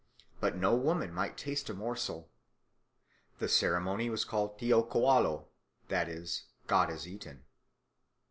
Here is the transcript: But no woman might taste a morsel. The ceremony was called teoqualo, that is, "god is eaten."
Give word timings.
But 0.39 0.55
no 0.55 0.73
woman 0.75 1.13
might 1.13 1.37
taste 1.37 1.69
a 1.69 1.75
morsel. 1.75 2.31
The 3.37 3.47
ceremony 3.47 4.09
was 4.09 4.25
called 4.25 4.57
teoqualo, 4.57 5.45
that 5.89 6.09
is, 6.09 6.45
"god 6.65 6.89
is 6.89 7.07
eaten." 7.07 7.43